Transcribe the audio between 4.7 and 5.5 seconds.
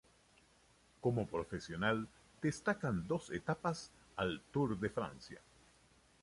de Francia.